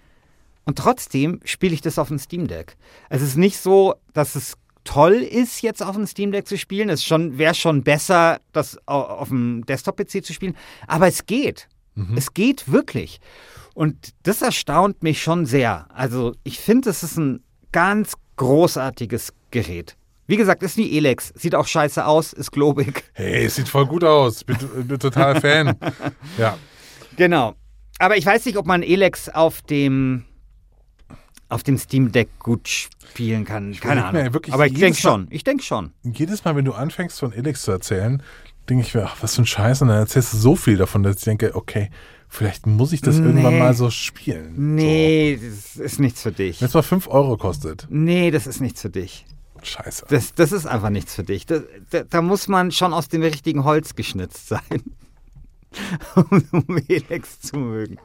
[0.65, 2.75] Und trotzdem spiele ich das auf dem Steam Deck.
[3.09, 6.89] Es ist nicht so, dass es toll ist, jetzt auf dem Steam Deck zu spielen.
[6.89, 10.55] Es schon- wäre schon besser, das au- auf dem Desktop-PC zu spielen.
[10.87, 11.67] Aber es geht.
[12.15, 13.19] Es geht wirklich.
[13.73, 15.87] Und das erstaunt mich schon sehr.
[15.93, 19.97] Also ich finde, es ist ein ganz großartiges Gerät.
[20.25, 21.33] Wie gesagt, ist wie Elex.
[21.35, 23.03] Sieht auch scheiße aus, ist globig.
[23.13, 24.39] Hey, sieht voll gut aus.
[24.39, 25.75] Ich bin, bin total Fan.
[26.37, 26.57] Ja.
[27.17, 27.55] Genau.
[27.99, 30.23] Aber ich weiß nicht, ob man Elex auf dem
[31.49, 33.73] auf dem Steam Deck gut spielen kann.
[33.73, 34.53] Keine überleg mir Ahnung.
[34.53, 35.27] Aber ich denke schon.
[35.31, 35.91] Ich denke schon.
[36.03, 38.21] Jedes Mal, wenn du anfängst, von Elix zu erzählen,
[38.69, 39.81] denke ich mir, ach, was für ein Scheiß.
[39.81, 41.89] Und dann erzählst du so viel davon, dass ich denke, okay,
[42.29, 43.25] vielleicht muss ich das Nee.
[43.27, 44.75] irgendwann mal so spielen.
[44.75, 46.57] Nee, das ist nichts für dich.
[46.57, 46.61] So.
[46.61, 47.87] Wenn es mal 5 Euro kostet.
[47.89, 49.25] Nee, das ist nichts für dich.
[49.61, 50.05] Scheiße.
[50.09, 51.45] Das, das ist einfach nichts für dich.
[51.45, 54.83] Das, da, da muss man schon aus dem richtigen Holz geschnitzt sein,
[56.15, 57.97] um, Elex zu mögen.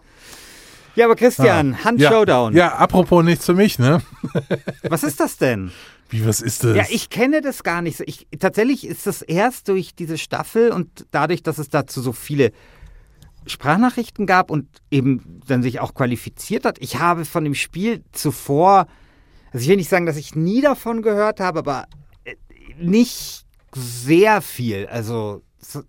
[0.96, 2.54] Ja, aber Christian, Hand ja, Showdown.
[2.54, 4.00] Ja, apropos nichts für mich, ne?
[4.88, 5.72] Was ist das denn?
[6.10, 6.76] Wie, was ist das?
[6.76, 8.04] Ja, ich kenne das gar nicht so.
[8.06, 12.52] Ich, tatsächlich ist das erst durch diese Staffel und dadurch, dass es dazu so viele
[13.46, 16.78] Sprachnachrichten gab und eben dann sich auch qualifiziert hat.
[16.80, 18.86] Ich habe von dem Spiel zuvor,
[19.52, 21.86] also ich will nicht sagen, dass ich nie davon gehört habe, aber
[22.24, 22.34] äh,
[22.78, 24.86] nicht sehr viel.
[24.86, 25.82] Also so-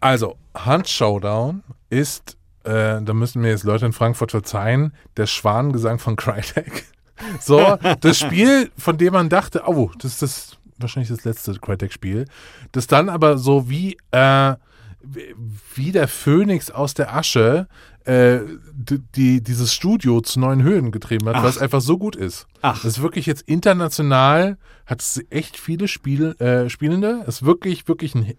[0.00, 5.98] Also, Hand Showdown ist, äh, da müssen mir jetzt Leute in Frankfurt verzeihen, der Schwanengesang
[5.98, 6.84] von Crytek.
[7.40, 12.26] So, das Spiel, von dem man dachte, oh, das ist das, wahrscheinlich das letzte Crytek-Spiel,
[12.70, 14.54] das dann aber so wie, äh,
[15.00, 17.68] wie der Phönix aus der Asche
[18.08, 18.40] äh,
[18.72, 22.46] die, die, dieses Studio zu neuen Höhen getrieben hat, weil es einfach so gut ist.
[22.62, 22.82] Ach.
[22.82, 24.56] Das ist wirklich jetzt international,
[24.86, 27.22] hat es echt viele Spiel, äh, Spielende.
[27.26, 28.32] Ist wirklich, wirklich ein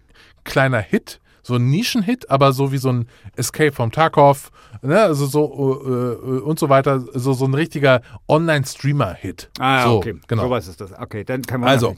[0.44, 1.20] kleiner Hit.
[1.42, 4.50] So ein Nischenhit, aber so wie so ein Escape vom Tarkov,
[4.82, 9.50] ne, also so äh, äh, und so weiter, so, so ein richtiger Online-Streamer-Hit.
[9.58, 10.16] Ah, so, okay.
[10.26, 10.42] Genau.
[10.42, 10.92] Sowas ist das.
[10.98, 11.96] Okay, dann kann man Also.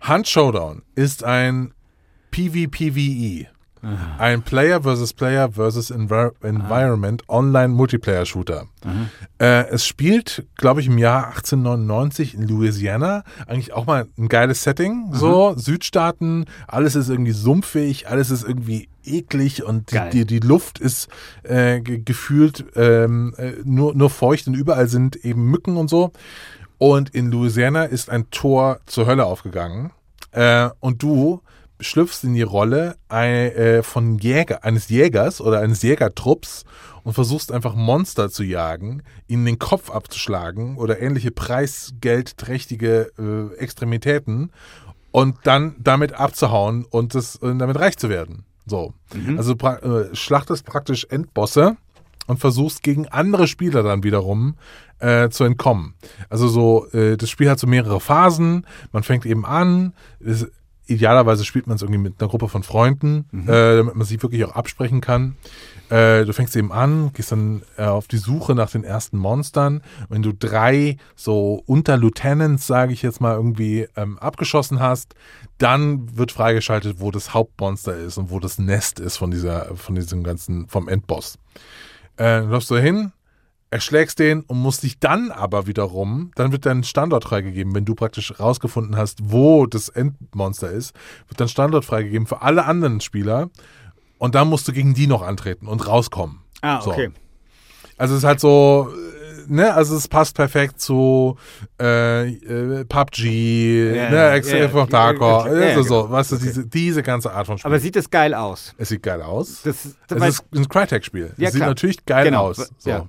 [0.00, 1.74] Hand Showdown ist ein
[2.30, 3.48] PvPvE.
[4.18, 8.66] Ein Player versus Player versus Envir Environment Online Multiplayer Shooter.
[9.38, 13.24] Äh, es spielt, glaube ich, im Jahr 1899 in Louisiana.
[13.46, 15.10] Eigentlich auch mal ein geiles Setting.
[15.12, 20.10] So, Südstaaten, alles ist irgendwie sumpfig, alles ist irgendwie eklig und die, Geil.
[20.10, 21.08] die, die Luft ist
[21.42, 26.12] äh, ge gefühlt ähm, äh, nur, nur feucht und überall sind eben Mücken und so.
[26.76, 29.92] Und in Louisiana ist ein Tor zur Hölle aufgegangen.
[30.32, 31.42] Äh, und du
[31.80, 36.64] schlüpfst in die Rolle äh, von Jäger, eines Jägers oder eines Jägertrupps
[37.02, 44.50] und versuchst einfach Monster zu jagen, ihnen den Kopf abzuschlagen oder ähnliche preisgeldträchtige äh, Extremitäten
[45.10, 48.44] und dann damit abzuhauen und das, äh, damit reich zu werden.
[48.66, 48.94] So.
[49.36, 51.76] Also pra äh, schlachtest praktisch Endbosse
[52.26, 54.56] und versuchst gegen andere Spieler dann wiederum
[55.00, 55.94] äh, zu entkommen.
[56.28, 58.66] Also so, äh, das Spiel hat so mehrere Phasen.
[58.92, 59.94] Man fängt eben an.
[60.24, 60.46] Es,
[60.90, 64.44] idealerweise spielt man es irgendwie mit einer Gruppe von Freunden, äh, damit man sich wirklich
[64.44, 65.36] auch absprechen kann.
[65.88, 69.82] Äh, du fängst eben an, gehst dann äh, auf die Suche nach den ersten Monstern.
[70.08, 75.14] Wenn du drei so Unterlieutenants, sage ich jetzt mal, irgendwie ähm, abgeschossen hast,
[75.58, 79.94] dann wird freigeschaltet, wo das Hauptmonster ist und wo das Nest ist von dieser, von
[79.94, 81.38] diesem ganzen, vom Endboss.
[82.18, 83.12] Äh, läufst du hin,
[83.70, 87.94] erschlägst den und musst dich dann aber wiederum, dann wird dein Standort freigegeben, wenn du
[87.94, 90.94] praktisch rausgefunden hast, wo das Endmonster ist,
[91.28, 93.48] wird dein Standort freigegeben für alle anderen Spieler
[94.18, 96.40] und dann musst du gegen die noch antreten und rauskommen.
[96.62, 96.90] Ah, So.
[96.90, 97.10] okay.
[97.96, 101.36] Also es ist halt so äh, ne, also es passt perfekt zu
[101.80, 106.10] äh, äh, PUBG, Ja, ne, from okay, Tarkov, okay, ja, also ja, so, genau.
[106.10, 107.68] weißt du, diese, diese ganze Art von Spiel.
[107.70, 108.74] Aber sieht es geil aus?
[108.78, 109.62] es sieht geil aus.
[109.62, 111.34] Das, es weil- ist ein Crytek-Spiel.
[111.36, 111.68] Ja, es sieht klar.
[111.68, 112.70] natürlich geil Genau, aus.
[112.78, 112.90] So.
[112.90, 113.08] ja.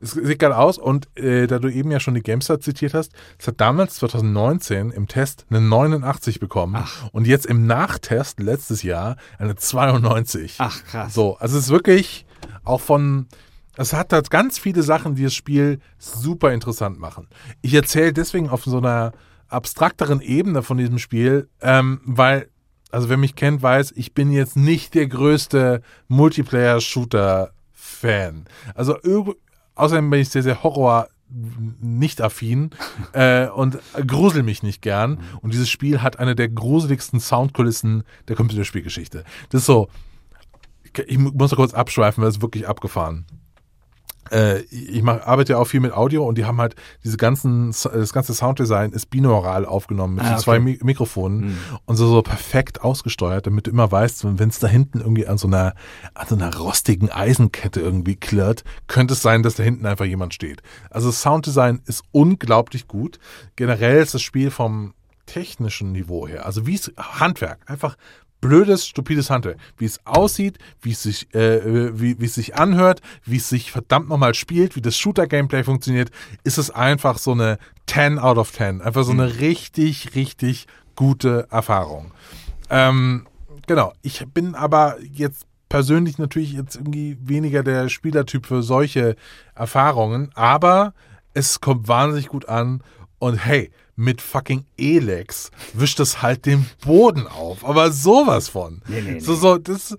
[0.00, 3.12] Es sieht geil aus und äh, da du eben ja schon die GameStar zitiert hast,
[3.38, 9.16] es hat damals 2019 im Test eine 89 bekommen und jetzt im Nachtest letztes Jahr
[9.38, 10.56] eine 92.
[10.58, 11.14] Ach, krass.
[11.14, 12.26] So, also es ist wirklich
[12.64, 13.26] auch von,
[13.76, 17.28] es hat halt ganz viele Sachen, die das Spiel super interessant machen.
[17.62, 19.12] Ich erzähle deswegen auf so einer
[19.48, 22.48] abstrakteren Ebene von diesem Spiel, ähm, weil,
[22.90, 28.46] also wer mich kennt, weiß, ich bin jetzt nicht der größte Multiplayer-Shooter-Fan.
[28.74, 28.98] Also
[29.74, 31.08] außerdem bin ich sehr, sehr Horror
[31.80, 32.70] nicht affin
[33.12, 35.18] äh, und grusel mich nicht gern.
[35.40, 39.24] Und dieses Spiel hat eine der gruseligsten Soundkulissen der Computerspielgeschichte.
[39.48, 39.88] Das ist so,
[41.06, 43.26] ich mu- muss noch kurz abschweifen, weil es ist wirklich abgefahren.
[43.30, 43.34] Äh,
[44.70, 48.12] ich mach, arbeite ja auch viel mit Audio und die haben halt diese ganzen, das
[48.12, 50.40] ganze Sounddesign ist binaural aufgenommen mit Ah, okay.
[50.42, 54.66] zwei Mi Mikrofonen und so, so perfekt ausgesteuert, damit du immer weißt, wenn es da
[54.66, 55.74] hinten irgendwie an so einer,
[56.14, 60.34] an so einer rostigen Eisenkette irgendwie klirrt, könnte es sein, dass da hinten einfach jemand
[60.34, 60.62] steht.
[60.90, 63.18] Also das Sounddesign ist unglaublich gut.
[63.56, 64.94] Generell ist das Spiel vom
[65.26, 67.96] technischen Niveau her, also wie es Handwerk, einfach
[68.44, 69.56] blödes, stupides Handwerk.
[69.78, 73.72] Wie es aussieht, wie es sich, äh, wie, wie es sich anhört, wie es sich
[73.72, 76.10] verdammt nochmal spielt, wie das Shooter-Gameplay funktioniert,
[76.42, 78.82] ist es einfach so eine 10 out of 10.
[78.82, 82.12] Einfach so eine richtig, richtig gute Erfahrung.
[82.68, 83.26] Ähm,
[83.66, 83.94] genau.
[84.02, 89.16] Ich bin aber jetzt persönlich natürlich jetzt irgendwie weniger der Spielertyp für solche
[89.54, 90.92] Erfahrungen, aber
[91.32, 92.82] es kommt wahnsinnig gut an
[93.18, 97.64] und hey, mit fucking Elex wischt es halt den Boden auf.
[97.64, 98.82] Aber sowas von.
[98.88, 99.96] Nee, nee, So, so, das,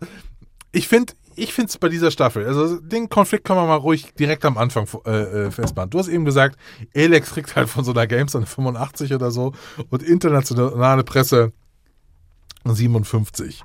[0.72, 4.14] ich finde, ich finde es bei dieser Staffel, also den Konflikt kann man mal ruhig
[4.18, 5.90] direkt am Anfang äh, äh, festmachen.
[5.90, 6.58] Du hast eben gesagt,
[6.94, 9.54] Elex kriegt halt von so einer Games eine 85 oder so
[9.90, 11.52] und internationale Presse
[12.66, 13.62] 57.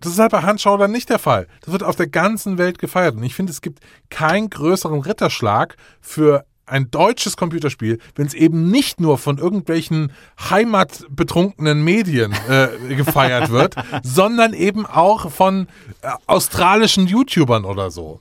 [0.00, 1.46] Das ist halt bei Handschau dann nicht der Fall.
[1.60, 3.16] Das wird auf der ganzen Welt gefeiert.
[3.16, 8.70] Und ich finde, es gibt keinen größeren Ritterschlag für ein deutsches Computerspiel, wenn es eben
[8.70, 10.12] nicht nur von irgendwelchen
[10.48, 15.68] heimatbetrunkenen Medien äh, gefeiert wird, sondern eben auch von
[16.02, 18.20] äh, australischen YouTubern oder so.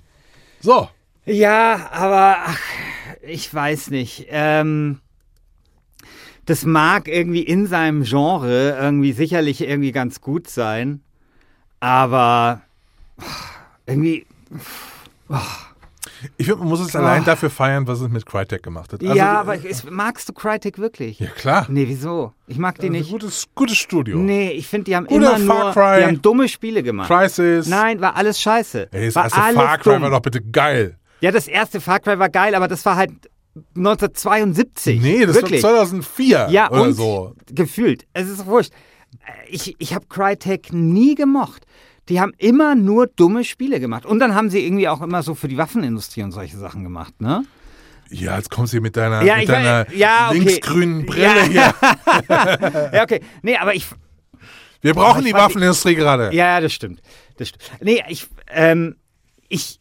[0.61, 0.89] So.
[1.25, 2.59] Ja, aber ach,
[3.21, 4.27] ich weiß nicht.
[4.29, 4.99] Ähm,
[6.45, 11.01] das mag irgendwie in seinem Genre irgendwie sicherlich irgendwie ganz gut sein,
[11.79, 12.61] aber
[13.85, 14.25] irgendwie.
[16.37, 19.01] Ich finde, man muss es allein dafür feiern, was es mit Crytek gemacht hat.
[19.01, 21.19] Also, ja, aber ist, magst du Crytek wirklich?
[21.19, 21.65] Ja, klar.
[21.69, 22.33] Nee, wieso?
[22.47, 23.11] Ich mag die Also nicht.
[23.11, 24.17] gutes, gutes Studio.
[24.17, 25.99] Nee, ich finde, die haben Guter immer Far nur, Cry.
[25.99, 27.09] die haben dumme Spiele gemacht.
[27.09, 27.67] Crisis.
[27.67, 28.89] Nein, war alles scheiße.
[28.91, 30.01] Ey, das war erste alles Far Cry dumm.
[30.03, 30.97] war doch bitte geil.
[31.21, 33.11] Ja, das erste Far Cry war geil, aber das war halt
[33.75, 35.01] 1972.
[35.01, 35.63] Nee, das Wirklich.
[35.63, 37.33] war 2004 Ja, oder und so.
[37.51, 38.05] gefühlt.
[38.13, 38.71] Es ist wurscht.
[39.49, 41.63] Ich, ich habe Crytek nie gemocht.
[42.09, 44.05] Die haben immer nur dumme Spiele gemacht.
[44.05, 47.21] Und dann haben sie irgendwie auch immer so für die Waffenindustrie und solche Sachen gemacht,
[47.21, 47.45] ne?
[48.09, 50.39] Ja, jetzt kommst du mit deiner, Ja, mit ich deiner weiß- ja, okay.
[50.39, 51.73] linksgrünen Brille Ja.
[52.27, 52.89] hier.
[52.93, 53.21] Ja, okay.
[53.43, 53.85] Nee, aber ich.
[54.81, 56.25] Wir brauchen ich die die- Waffenindustrie gerade.
[56.33, 57.01] Ja, ja, das stimmt.
[57.37, 57.63] Das stimmt.
[57.81, 58.95] Nee, ich, ähm,
[59.47, 59.79] ich,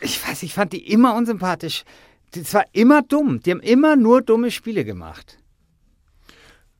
[0.00, 1.84] ich weiß, ich fand die immer unsympathisch.
[2.32, 3.40] Das war immer dumm.
[3.42, 5.36] Die haben immer nur dumme Spiele gemacht.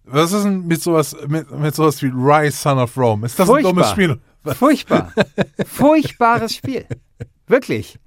[0.05, 3.27] Was ist denn mit sowas, mit, mit sowas wie Rise, Son of Rome?
[3.27, 3.71] Ist das Furchtbar.
[3.73, 4.19] ein dummes Spiel?
[4.45, 5.13] Furchtbar.
[5.67, 6.87] Furchtbares Spiel.
[7.47, 7.99] Wirklich.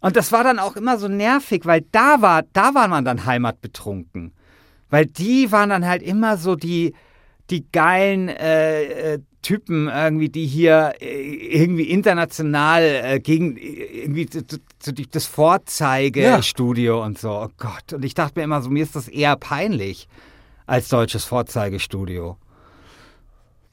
[0.00, 3.26] Und das war dann auch immer so nervig, weil da war, da war man dann
[3.26, 4.32] heimatbetrunken.
[4.88, 6.94] Weil die waren dann halt immer so die,
[7.50, 11.06] die geilen äh, äh, Typen irgendwie, die hier äh,
[11.60, 14.28] irgendwie international äh, gegen irgendwie
[15.10, 17.30] das Vorzeigestudio und so.
[17.30, 17.92] Oh Gott.
[17.92, 20.08] Und ich dachte mir immer so, mir ist das eher peinlich
[20.66, 22.36] als deutsches Vorzeigestudio.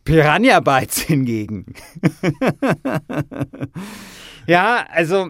[0.04, 1.74] Piranha Bytes hingegen.
[4.48, 5.30] ja, also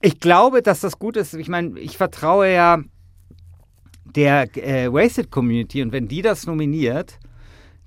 [0.00, 1.34] ich glaube, dass das gut ist.
[1.34, 2.78] Ich meine, ich vertraue ja
[4.04, 7.18] der äh, Wasted Community und wenn die das nominiert,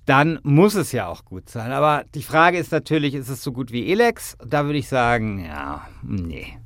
[0.06, 1.72] dann muss es ja auch gut sein.
[1.72, 4.36] Aber die Frage ist natürlich, ist es so gut wie Elex?
[4.46, 6.58] Da würde ich sagen, ja, nee.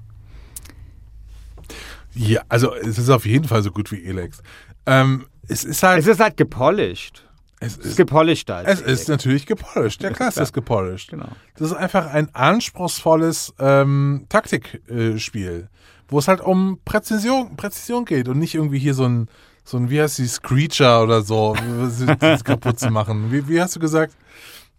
[2.16, 4.42] Ja, also es ist auf jeden Fall so gut wie Elex.
[4.86, 7.23] Ähm, es ist halt, Es ist halt gepolished.
[7.66, 9.02] Es ist ist, gepolished als es Elex.
[9.02, 10.02] ist natürlich gepolished.
[10.04, 11.10] Ja, klar, es ist gepolished.
[11.10, 11.30] Genau.
[11.58, 15.70] Das ist einfach ein anspruchsvolles ähm, Taktikspiel, Spiel,
[16.08, 19.28] wo es halt um Präzision, Präzision geht und nicht irgendwie hier so ein,
[19.64, 21.56] so ein wie heißt die, Screecher oder so,
[22.44, 23.32] kaputt zu machen.
[23.32, 24.16] Wie, wie hast du gesagt?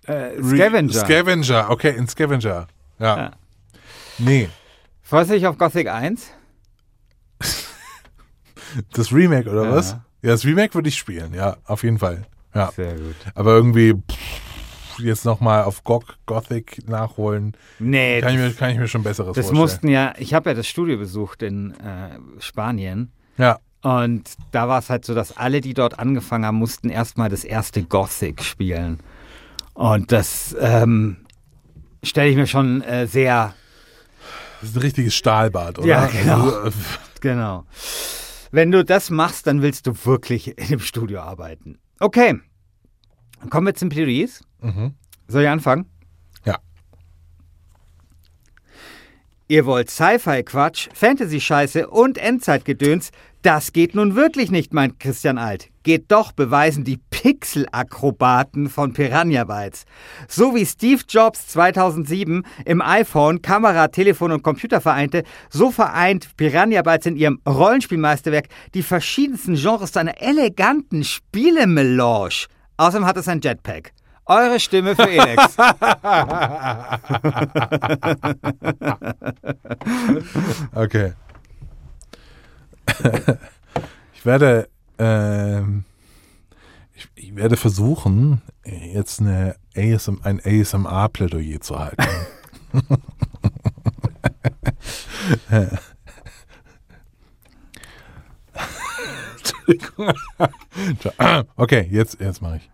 [0.07, 0.92] Äh, Re- Scavenger.
[0.92, 2.66] Scavenger, okay, in Scavenger.
[2.99, 3.16] Ja.
[3.16, 3.31] Ja.
[4.18, 4.49] Nee.
[5.03, 6.27] Freust du dich auf Gothic 1?
[8.92, 9.73] Das Remake oder Ja.
[9.73, 9.90] was?
[10.23, 12.27] Ja, das Remake würde ich spielen, ja, auf jeden Fall.
[12.55, 12.71] Ja.
[12.75, 13.17] Sehr gut.
[13.35, 18.79] Aber irgendwie pff, jetzt nochmal auf GOG Gothic nachholen, Nee, kann ich mir, kann ich
[18.79, 19.61] mir schon besseres das vorstellen.
[19.61, 23.11] mussten ja, ich habe ja das Studio besucht in äh, Spanien.
[23.37, 27.29] ja, Und da war es halt so, dass alle, die dort angefangen haben, mussten erstmal
[27.29, 29.01] das erste Gothic spielen.
[29.75, 31.17] Und das ähm,
[32.05, 33.55] stelle ich mir schon äh, sehr
[34.61, 35.87] das ist ein richtiges Stahlbad, oder?
[35.88, 36.45] Ja, genau.
[36.51, 36.73] Also, äh,
[37.21, 37.64] Genau.
[38.51, 41.79] Wenn du das machst, dann willst du wirklich in dem Studio arbeiten.
[42.00, 42.40] Okay.
[43.40, 44.42] Dann kommen wir zum Plädoyers.
[44.61, 44.94] Mhm.
[45.28, 45.87] Soll ich anfangen?
[46.44, 46.59] Ja.
[49.48, 53.11] Ihr wollt Sci-Fi-Quatsch, Fantasy-Scheiße und Endzeitgedöns.
[53.42, 55.68] Das geht nun wirklich nicht, meint Christian Alt.
[55.83, 59.87] Geht doch beweisen die Pixel-Akrobaten von Piranha Bytes.
[60.28, 66.82] So wie Steve Jobs 2007 im iPhone Kamera, Telefon und Computer vereinte, so vereint Piranha
[66.82, 72.44] Bytes in ihrem Rollenspielmeisterwerk die verschiedensten Genres zu einer eleganten Spielemelange.
[72.76, 73.92] Außerdem hat es ein Jetpack.
[74.26, 75.56] Eure Stimme für Elex.
[80.74, 81.14] Okay.
[84.12, 85.84] ich werde, ähm,
[87.14, 92.05] ich, werde versuchen, jetzt eine ASM, ein ASMR-Plädoyer zu halten.
[99.37, 100.12] Entschuldigung.
[101.57, 102.71] Okay, jetzt, jetzt mache ich.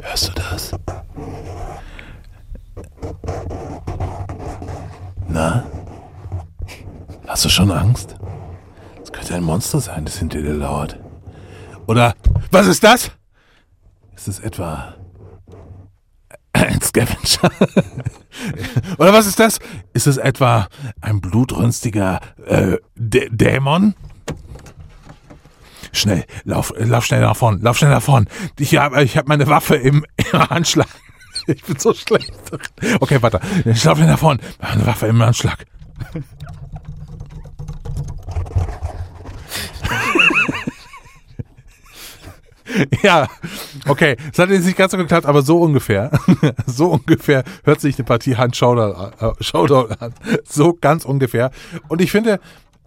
[0.00, 0.72] Hörst du das?
[5.28, 5.66] Na?
[7.26, 8.16] Hast du schon Angst?
[9.02, 10.98] Es könnte ein Monster sein, das hinter dir lauert.
[11.86, 12.14] Oder,
[12.50, 13.10] was ist das?
[14.16, 14.94] Ist es etwa
[16.52, 17.50] ein Scavenger?
[18.98, 19.58] Oder was ist das?
[19.92, 20.68] Ist es etwa
[21.00, 23.94] ein blutrünstiger äh, Dä Dämon?
[25.92, 28.26] Schnell, lauf, lauf schnell nach vorn, lauf schnell nach vorn.
[28.58, 30.88] Ich habe ich hab meine Waffe im, im Anschlag.
[31.46, 32.32] Ich bin so schlecht.
[33.00, 33.40] Okay, warte.
[33.64, 34.40] Ich lauf schnell nach vorn.
[34.60, 35.64] Meine Waffe im Anschlag.
[43.02, 43.28] Ja,
[43.88, 44.16] okay.
[44.32, 46.10] Es hat jetzt nicht ganz so geklappt, aber so ungefähr.
[46.66, 50.14] so ungefähr hört sich eine Partie Hand Showdown, äh, an.
[50.44, 51.50] So ganz ungefähr.
[51.88, 52.40] Und ich finde,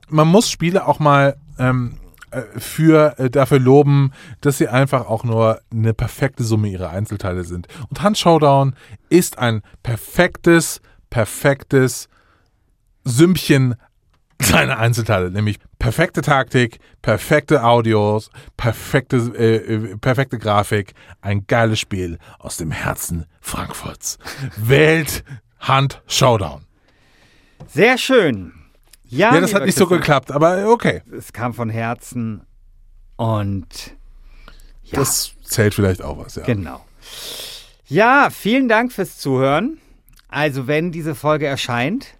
[0.09, 1.97] man muss Spiele auch mal ähm,
[2.31, 4.11] äh, für äh, dafür loben,
[4.41, 7.67] dass sie einfach auch nur eine perfekte Summe ihrer Einzelteile sind.
[7.89, 8.75] Und Hand Showdown
[9.09, 12.07] ist ein perfektes, perfektes
[13.03, 13.75] Sümmchen
[14.41, 22.19] seine Einzelteile, nämlich perfekte Taktik, perfekte Audios, perfekte, äh, äh, perfekte Grafik, ein geiles Spiel
[22.39, 24.17] aus dem Herzen Frankfurts.
[24.57, 25.23] Wählt
[25.59, 26.65] Hand Showdown.
[27.67, 28.53] Sehr schön.
[29.05, 31.01] Ja, Ja, das hat nicht so geklappt, aber okay.
[31.15, 32.41] Es kam von Herzen
[33.15, 33.67] und
[34.83, 36.43] ja, Das zählt vielleicht auch was, ja.
[36.43, 36.85] genau.
[37.87, 39.79] Ja, vielen Dank fürs Zuhören.
[40.27, 42.18] Also, wenn diese Folge erscheint,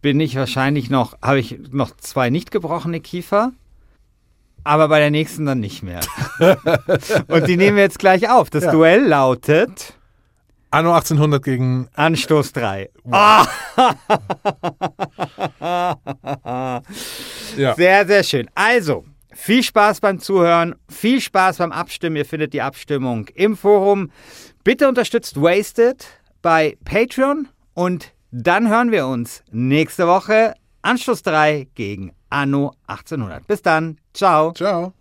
[0.00, 3.52] bin ich wahrscheinlich noch, habe ich noch zwei nicht gebrochene Kiefer,
[4.64, 6.00] aber bei der nächsten dann nicht mehr.
[7.28, 8.50] und die nehmen wir jetzt gleich auf.
[8.50, 9.94] Das Duell lautet
[10.70, 12.90] Anno 1800 gegen Anstoß 3.
[17.56, 17.74] ja.
[17.74, 18.50] Sehr, sehr schön.
[18.54, 22.16] Also, viel Spaß beim Zuhören, viel Spaß beim Abstimmen.
[22.16, 24.10] Ihr findet die Abstimmung im Forum.
[24.62, 26.06] Bitte unterstützt Wasted
[26.42, 33.46] bei Patreon und dann hören wir uns nächste Woche Anschluss 3 gegen Anno 1800.
[33.46, 33.98] Bis dann.
[34.12, 34.52] Ciao.
[34.52, 34.92] Ciao.